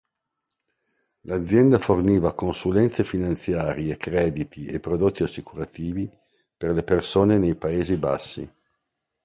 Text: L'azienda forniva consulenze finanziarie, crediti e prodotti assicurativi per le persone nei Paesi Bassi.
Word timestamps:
L'azienda 1.25 1.77
forniva 1.77 2.33
consulenze 2.33 3.03
finanziarie, 3.03 3.97
crediti 3.97 4.65
e 4.65 4.79
prodotti 4.79 5.21
assicurativi 5.21 6.09
per 6.57 6.71
le 6.73 6.81
persone 6.81 7.37
nei 7.37 7.53
Paesi 7.53 7.97
Bassi. 7.97 8.51